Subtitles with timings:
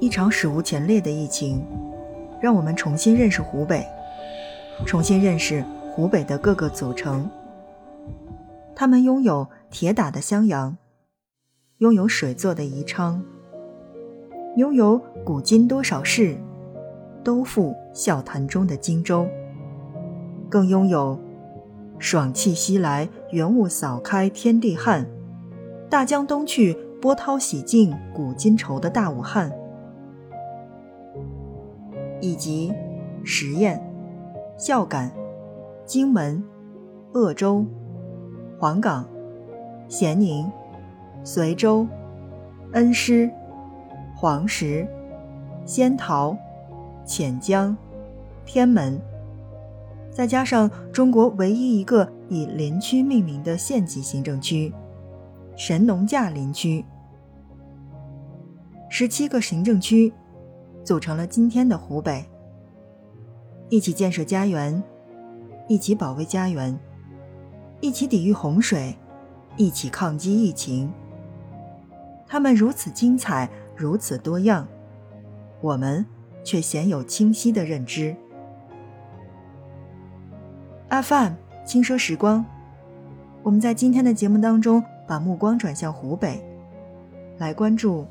[0.00, 1.62] 一场史无前例的疫情，
[2.40, 3.86] 让我们重新认识湖北，
[4.86, 7.28] 重新认识湖北的各个组成。
[8.74, 10.78] 他们拥有铁打的襄阳，
[11.78, 13.22] 拥有水做的宜昌，
[14.56, 16.34] 拥有古今多少事，
[17.22, 19.28] 都付笑谈中的荆州，
[20.48, 21.20] 更拥有
[21.98, 25.06] 爽气袭来，云雾扫开天地汉，
[25.90, 26.72] 大江东去，
[27.02, 29.52] 波涛洗尽古今愁的大武汉。
[32.20, 32.72] 以及
[33.24, 33.80] 十堰、
[34.58, 35.12] 孝感、
[35.84, 36.42] 荆门、
[37.12, 37.64] 鄂州、
[38.58, 39.08] 黄冈、
[39.88, 40.50] 咸宁、
[41.24, 41.86] 随州、
[42.72, 43.30] 恩施、
[44.16, 44.86] 黄石、
[45.64, 46.36] 仙桃、
[47.04, 47.76] 潜江、
[48.44, 49.00] 天门，
[50.10, 54.72] 再加上中国唯一一个以林区命名的县级行政区——
[55.56, 56.84] 神农架林区，
[58.88, 60.12] 十七个行政区。
[60.90, 62.24] 组成了今天的湖北。
[63.68, 64.82] 一起建设家园，
[65.68, 66.76] 一起保卫家园，
[67.80, 68.96] 一起抵御洪水，
[69.56, 70.92] 一起抗击疫情。
[72.26, 74.66] 他们如此精彩，如此多样，
[75.60, 76.04] 我们
[76.42, 78.16] 却鲜有清晰的认知。
[80.88, 82.44] FM 轻奢时光，
[83.44, 86.44] 我们在今天的节目当中，把目光转向湖北，
[87.38, 88.04] 来关注。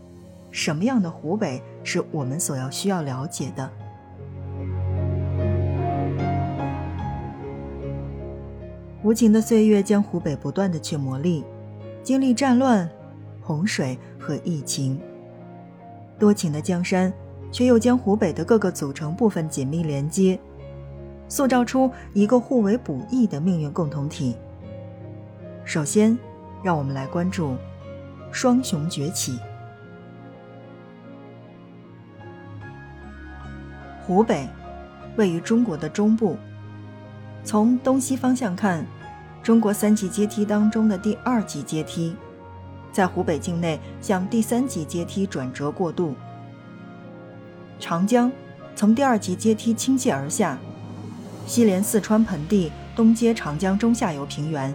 [0.51, 3.69] 什么样的湖北是我们所要需要了解的？
[9.01, 11.43] 无情的岁月将湖北不断的去磨砺，
[12.03, 12.89] 经历战乱、
[13.41, 14.97] 洪水和疫情；
[16.17, 17.13] 多情的江山
[17.49, 20.37] 却又将湖北的各个组成部分紧密连接，
[21.29, 24.35] 塑造出一个互为补益的命运共同体。
[25.63, 26.17] 首先，
[26.61, 27.55] 让我们来关注
[28.31, 29.39] 双雄崛起。
[34.09, 34.49] 湖北
[35.17, 36.35] 位于中国的中部，
[37.43, 38.83] 从东西方向看，
[39.43, 42.15] 中国三级阶梯当中的第二级阶梯，
[42.91, 46.15] 在湖北境内向第三级阶梯转折过渡。
[47.79, 48.31] 长江
[48.75, 50.57] 从第二级阶梯倾泻而下，
[51.45, 54.73] 西连四川盆地，东接长江中下游平原。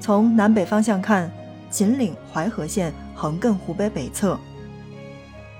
[0.00, 1.30] 从南北方向看，
[1.70, 4.36] 秦岭淮河线横亘湖北北侧，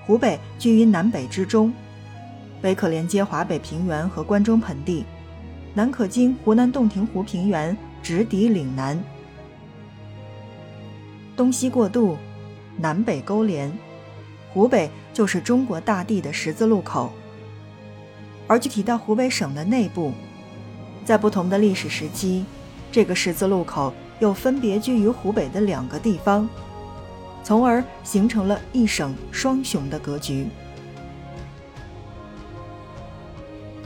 [0.05, 1.73] 湖北居于南北之中。
[2.63, 5.05] 北可连接华北平原和关中盆地，
[5.75, 9.03] 南可经湖南洞庭湖平原直抵岭南。
[11.37, 12.17] 东西过渡，
[12.79, 13.71] 南北勾连，
[14.53, 17.11] 湖北就是中国大地的十字路口。
[18.47, 20.13] 而具体到湖北省的内部，
[21.05, 22.45] 在不同的历史时期，
[22.93, 26.49] 这个十字路口又分别居于湖北的两个地方，
[27.43, 30.47] 从而形成了一省双雄的格局。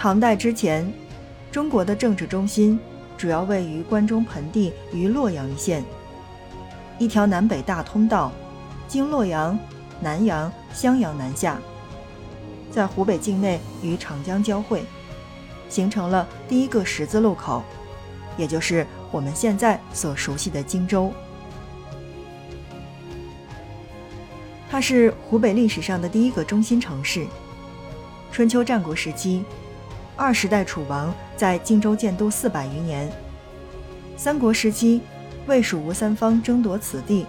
[0.07, 0.89] 唐代之前，
[1.51, 2.79] 中国的政治中心
[3.19, 5.83] 主要位于关中盆地与洛阳一线。
[6.97, 8.31] 一条南北大通道，
[8.87, 9.59] 经洛阳、
[10.01, 11.59] 南阳、襄阳南下，
[12.71, 14.85] 在湖北境内与长江交汇，
[15.69, 17.65] 形成了第一个十字路口，
[18.37, 21.13] 也就是我们现在所熟悉的荆州。
[24.71, 27.27] 它是湖北历史上的第一个中心城市。
[28.31, 29.45] 春秋战国时期。
[30.17, 33.11] 二十代楚王在荆州建都四百余年。
[34.17, 35.03] 三国时期，
[35.47, 37.27] 魏、蜀、吴三方争夺此地，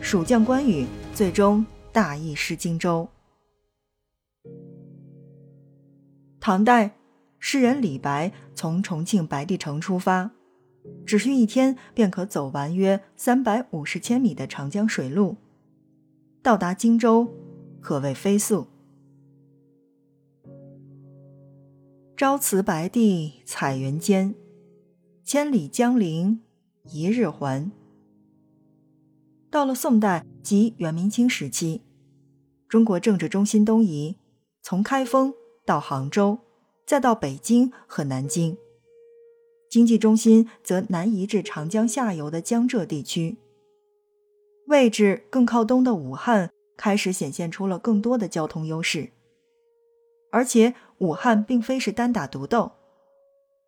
[0.00, 3.08] 蜀将关羽最终大意失荆州。
[6.38, 6.92] 唐代，
[7.40, 10.30] 诗人李白从重庆白帝城出发，
[11.04, 15.36] 只需一天便可走完约三百五十千米的长江水路，
[16.40, 17.28] 到达荆州
[17.80, 18.68] 可谓飞速。
[22.20, 24.34] 朝辞白帝彩云间，
[25.24, 26.42] 千里江陵
[26.82, 27.72] 一日还。
[29.50, 31.80] 到了宋代及元明清时期，
[32.68, 34.18] 中国政治中心东移，
[34.60, 35.32] 从开封
[35.64, 36.40] 到杭州，
[36.86, 38.54] 再到北京和南京；
[39.70, 43.38] 经济中心则南移至长江下游的江浙地区。
[44.66, 49.08] 位置更靠东的武汉开始显现出了更多的交通优势，
[50.30, 50.74] 而且。
[51.00, 52.72] 武汉并非是单打独斗，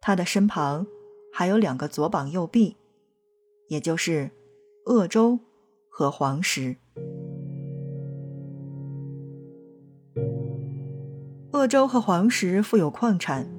[0.02, 0.87] 他的身旁
[1.32, 2.76] 还有两个左膀右臂，
[3.69, 4.31] 也就是
[4.84, 5.38] 鄂州
[5.88, 6.76] 和黄石。
[11.52, 13.50] 鄂州和黄石富有矿产，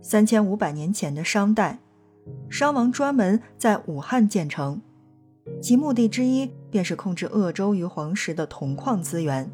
[0.00, 1.80] 三千五百年前的商代，
[2.48, 4.80] 商王专门在武汉建成，
[5.60, 9.50] 其目的之一便是控制鄂州与黄石的铜矿资源，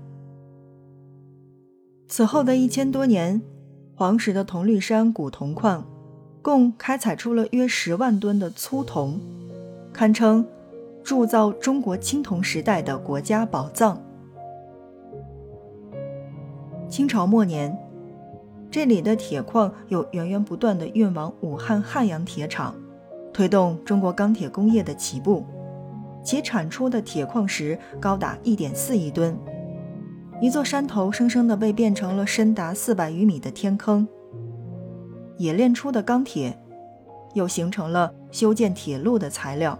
[2.08, 3.40] 此后的一千多年，
[3.94, 5.86] 黄石的铜绿山古铜矿
[6.40, 9.20] 共开采出了约十万吨的粗铜，
[9.92, 10.44] 堪称
[11.04, 14.02] 铸造中国青铜时代的国家宝藏。
[16.88, 17.76] 清朝末年，
[18.70, 22.74] 这里的铁矿有源源不断的运往武汉汉阳铁厂，
[23.34, 25.44] 推动中国钢铁工业的起步，
[26.24, 29.38] 其产出的铁矿石高达一点四亿吨。
[30.40, 34.06] 一座山头生生的被变成了深达四百余米的天坑，
[35.38, 36.56] 冶炼出的钢铁，
[37.34, 39.76] 又形成了修建铁路的材料，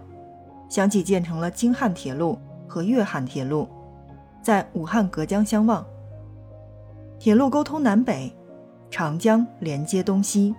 [0.67, 3.69] 相继建成了京汉铁路和粤汉铁路，
[4.41, 5.85] 在武汉隔江相望。
[7.17, 8.29] 铁路沟通南北，
[8.91, 10.53] 长江连接东西，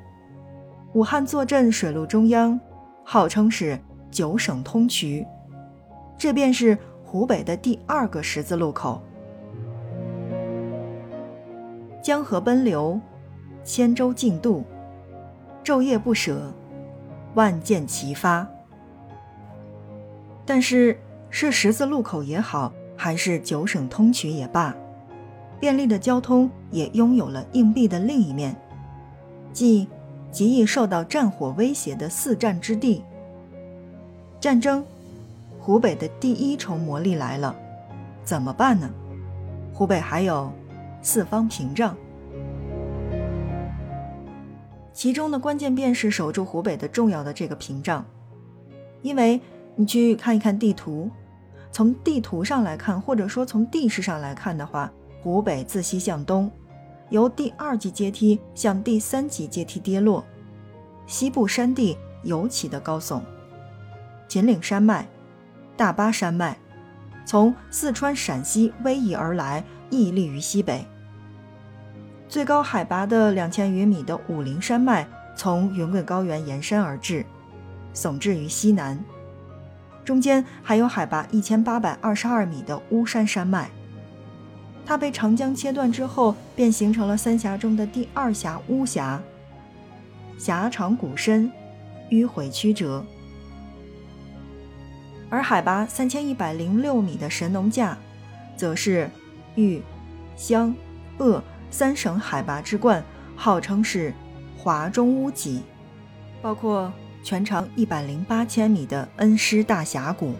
[0.94, 2.58] 武汉坐镇水路中央，
[3.04, 3.78] 号称是
[4.10, 5.26] 九省通衢，
[6.16, 9.02] 这便是湖北的第二个十字路口。
[12.02, 12.98] 江河奔流，
[13.62, 14.64] 千舟竞渡，
[15.62, 16.50] 昼夜不舍，
[17.34, 18.46] 万箭齐发。
[20.46, 20.98] 但是，
[21.28, 24.74] 是十字路口也好，还是九省通衢也罢，
[25.60, 28.56] 便利的交通也拥有了硬币的另一面，
[29.52, 29.86] 即
[30.32, 33.04] 极易受到战火威胁的四战之地。
[34.40, 34.82] 战争，
[35.60, 37.54] 湖北的第一重魔力来了，
[38.24, 38.88] 怎么办呢？
[39.74, 40.50] 湖北还有。
[41.02, 41.96] 四方屏障，
[44.92, 48.04] 其中的关键便是守住湖北的重要的这个屏障，
[49.00, 49.40] 因为
[49.76, 51.10] 你去看一看地图，
[51.72, 54.92] 从地图上来看，或者说从地势上来看的话，
[55.22, 56.50] 湖北自西向东，
[57.08, 60.22] 由第二级阶梯向第三级阶梯跌落，
[61.06, 63.22] 西部山地尤其的高耸，
[64.28, 65.08] 秦岭山脉、
[65.78, 66.58] 大巴山脉，
[67.24, 69.64] 从四川、陕西逶迤而来。
[69.92, 70.86] 屹立于西北，
[72.30, 75.04] 最高海拔的两千余米的武陵山脉
[75.34, 77.26] 从云贵高原延伸而至，
[77.92, 78.96] 耸峙于西南。
[80.04, 83.68] 中间还有海拔一千八百二十二米的巫山山脉，
[84.86, 89.20] 它被长江切断之后，便形成了三峡中的第二峡巫峡。
[90.38, 91.50] 峡长谷深，
[92.10, 93.04] 迂回曲折。
[95.28, 97.98] 而海拔三千一百零六米的神农架，
[98.56, 99.10] 则是。
[99.56, 99.82] 豫、
[100.36, 100.72] 湘、
[101.18, 103.02] 鄂三省海拔之冠，
[103.36, 104.12] 号称是
[104.58, 105.62] 华中屋脊，
[106.42, 110.34] 包括全长一百零八千米的恩施大峡谷。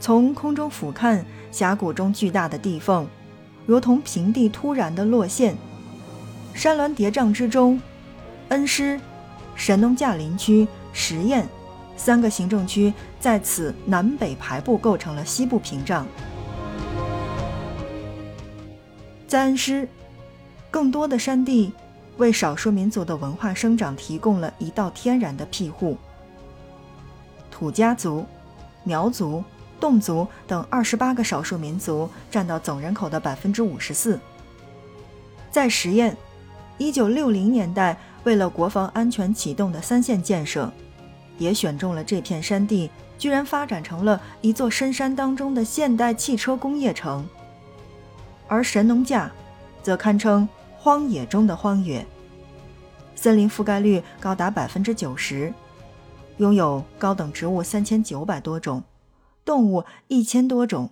[0.00, 3.06] 从空中俯瞰峡谷中巨大的地缝，
[3.64, 5.56] 如同平地突然的落线。
[6.52, 7.80] 山峦叠嶂之中，
[8.48, 9.00] 恩施、
[9.54, 11.46] 神农架林区、十堰
[11.96, 16.06] 三个行政区在此南北排布，构成了西部屏障。
[19.34, 19.88] 三师，
[20.70, 21.72] 更多的山地
[22.18, 25.98] 为少数民族的文化生长提供了一道天然的庇护。
[27.50, 28.24] 土家族、
[28.84, 29.42] 苗族、
[29.80, 34.20] 侗族等二十八个少数民族占到总人口的百分之五十四。
[35.50, 36.14] 在十堰，
[36.78, 40.72] 一九六零年代为了国防安全启动的三线建设，
[41.38, 42.88] 也选中了这片山地，
[43.18, 47.26] 居然发展成了一座深山当中的现代汽车工业城。
[48.54, 49.28] 而神农架，
[49.82, 52.06] 则堪称荒野中的荒野，
[53.16, 55.52] 森林覆盖率高达百分之九十，
[56.36, 58.84] 拥有高等植物三千九百多种，
[59.44, 60.90] 动物一千多种，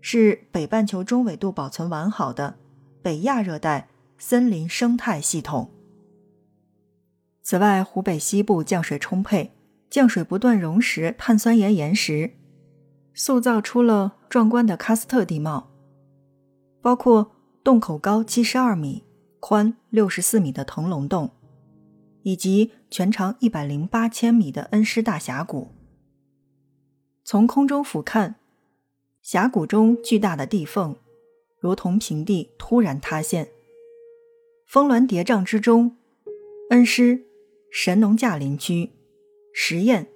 [0.00, 2.56] 是北半球中纬度保存完好的
[3.02, 3.86] 北亚热带
[4.18, 5.70] 森林生态系统。
[7.40, 9.52] 此外，湖北西部降水充沛，
[9.88, 12.32] 降水不断溶蚀碳酸盐岩石，
[13.14, 15.70] 塑造出了壮观的喀斯特地貌。
[16.80, 17.32] 包括
[17.62, 19.04] 洞口高七十二米、
[19.40, 21.30] 宽六十四米的腾龙洞，
[22.22, 25.68] 以及全长一百零八千米的恩施大峡谷。
[27.24, 28.34] 从空中俯瞰，
[29.20, 30.96] 峡谷中巨大的地缝，
[31.60, 33.48] 如同平地突然塌陷。
[34.66, 35.96] 峰峦叠嶂之中，
[36.70, 37.24] 恩施、
[37.70, 38.90] 神农架林区、
[39.52, 40.06] 十堰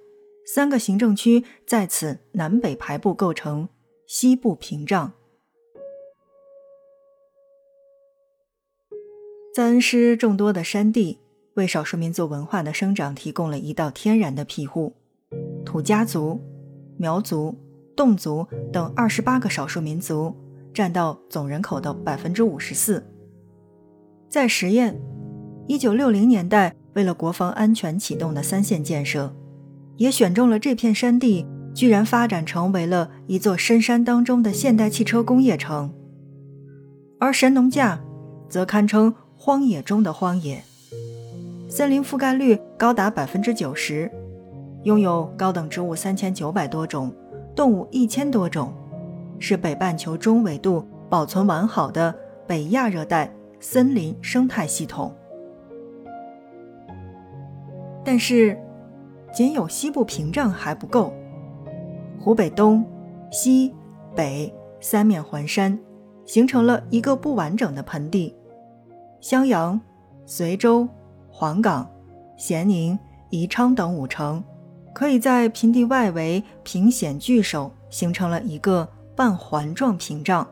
[0.45, 3.69] 三个行政区在此南北排布，构成
[4.07, 5.13] 西部屏障。
[9.53, 11.19] 在恩施众多的山地，
[11.53, 14.93] 为少数民族文化的生长提供了一道天然的庇护。
[15.63, 16.41] 土家族、
[16.97, 17.55] 苗族、
[17.95, 20.35] 侗族等二十八个少数民族
[20.73, 23.05] 占到总人口的百分之五十四。
[24.27, 24.95] 在十堰，
[25.67, 29.35] 一九六零年代为了国防安全启动的三线建设，
[29.97, 31.45] 也选中了这片山地，
[31.75, 35.93] 居然发展成为了一座深山当中的现代汽车工业城。
[37.19, 38.03] 而神农架
[38.49, 39.13] 则堪称
[39.45, 40.63] 荒野中的荒野，
[41.67, 44.09] 森林覆盖率高达百分之九十，
[44.83, 47.13] 拥有高等植物三千九百多种，
[47.53, 48.71] 动物一千多种，
[49.39, 52.15] 是北半球中纬度保存完好的
[52.47, 55.13] 北亚热带森林生态系统。
[58.05, 58.57] 但是，
[59.33, 61.13] 仅有西部屏障还不够，
[62.17, 62.81] 湖北东、
[63.29, 63.73] 西
[64.15, 65.77] 北三面环山。
[66.25, 68.33] 形成了一个不完整的盆地，
[69.23, 69.79] 襄阳、
[70.25, 70.85] 随州、
[71.31, 71.89] 黄冈、
[72.35, 72.99] 咸宁、
[73.29, 74.43] 宜昌等五城，
[74.93, 80.45] 可以在平地外围凭险据守，形成了一个半环状屏障。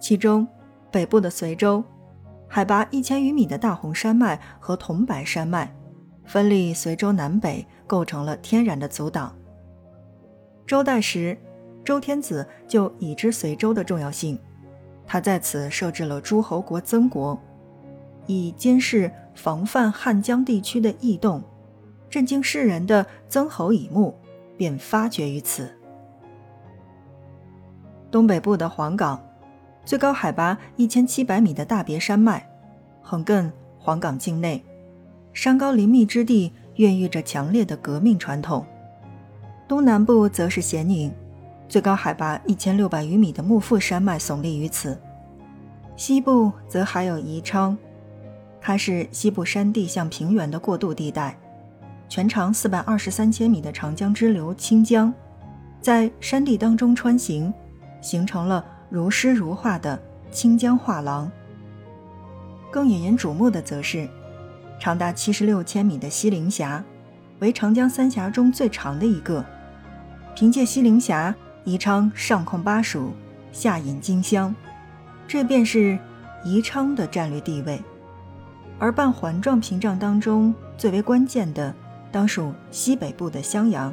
[0.00, 0.44] 其中，
[0.90, 1.84] 北部的随州，
[2.48, 5.72] 海拔一千余米的大红山脉和桐柏山脉，
[6.24, 9.32] 分立随州南北，构成了天然的阻挡。
[10.66, 11.38] 周代时，
[11.84, 14.36] 周天子就已知随州的重要性。
[15.06, 17.40] 他在此设置了诸侯国曾国，
[18.28, 21.42] 以监视防范汉江地区的异动，
[22.08, 24.16] 震惊世人的曾侯乙墓
[24.56, 25.68] 便发掘于此。
[28.08, 29.20] 东北部的黄冈，
[29.84, 32.48] 最高海拔一千七百米的大别山脉，
[33.02, 34.64] 横亘黄冈境内，
[35.32, 38.64] 山高林密之地，孕育着强烈的革命传统。
[39.66, 41.12] 东南部则是咸宁。
[41.68, 44.98] 最高海拔一千六百余米的幕阜山脉耸立于此，
[45.96, 47.76] 西部则还有宜昌，
[48.60, 51.38] 它是西部山地向平原的过渡地带。
[52.08, 55.12] 全长四百二十三千米的长江支流清江，
[55.80, 57.52] 在山地当中穿行，
[58.00, 60.00] 形成了如诗如画的
[60.30, 61.30] 清江画廊。
[62.70, 64.08] 更引人瞩目的则是，
[64.80, 66.82] 长达七十六千米的西陵峡，
[67.40, 69.44] 为长江三峡中最长的一个。
[70.34, 71.34] 凭借西陵峡。
[71.64, 73.12] 宜昌上控巴蜀，
[73.52, 74.54] 下引荆襄，
[75.26, 75.98] 这便是
[76.42, 77.78] 宜昌的战略地位。
[78.78, 81.74] 而半环状屏障当中最为关键的，
[82.12, 83.92] 当属西北部的襄阳，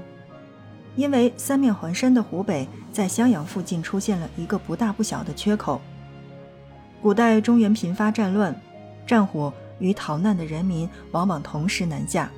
[0.95, 5.81] 因为三面环山的湖北在襄阳附近出现了一个不大不小的缺口。
[7.01, 8.55] 古代中原频发战乱，
[9.05, 12.31] 战火与逃难的人民往往同时南下，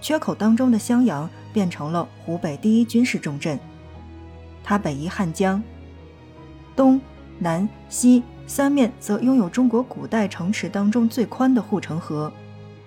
[0.00, 3.58] 缺口当中的襄阳变成了湖北第一军事重镇。
[4.64, 5.62] 它北依汉江，
[6.74, 7.00] 东
[7.38, 12.32] 南西三面则拥有中国古代城池当中最宽的护城河，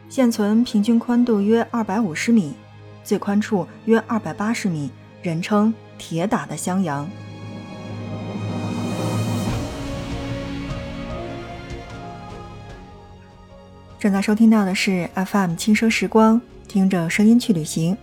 [0.09, 2.53] 现存平均宽度约二百五十米，
[3.03, 4.89] 最宽处约二百八十米，
[5.21, 7.07] 人称“铁打的襄阳”。
[13.99, 17.95] 正在收听到的是 FM 轻奢时光，听着声音去旅行。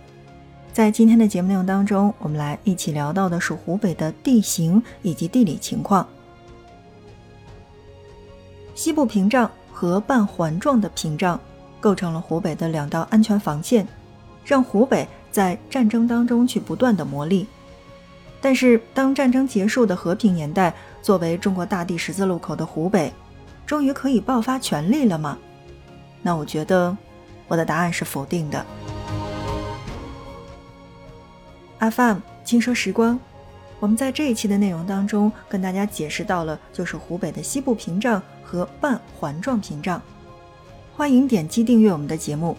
[0.71, 6.07] 在今天的节目内容当中，我们来一起聊到的是湖北的地形以及地理情况。
[8.79, 11.37] 西部屏障和半环状的屏障
[11.81, 13.85] 构成了湖北的两道安全防线，
[14.45, 17.45] 让湖北在战争当中去不断的磨砺。
[18.39, 23.11] 但是，当战争结束的和平年代，作为中国大地十字路口的湖北，
[23.65, 25.37] 终于可以爆发权力了吗？
[26.21, 26.95] 那我觉得，
[27.49, 28.65] 我的答案是否定的。
[31.79, 33.19] FM 轻奢时光，
[33.81, 40.01] 我们在这一期的内容当中跟大家解释到了，就是湖北的西部屏障和半环状屏障。
[40.95, 42.57] 欢迎点击订阅我们的节目。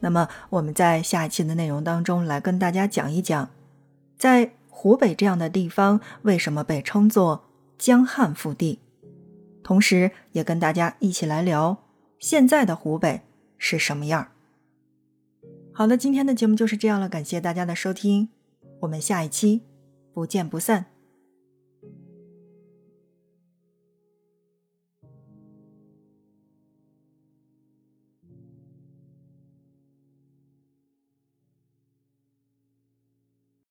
[0.00, 3.48] 那么我们在下一期的内容当中来跟大家讲一讲，
[4.18, 7.44] 在湖北这样的地方为什么被称作
[7.78, 8.80] 江汉腹地，
[9.62, 11.78] 同时也跟大家一起来聊
[12.18, 13.22] 现在的湖北
[13.56, 14.28] 是什么样。
[15.72, 18.28] 好的，今天的节目就是这样了，感谢大家的收听。
[18.80, 19.62] 我们下一期
[20.12, 20.93] 不见不散。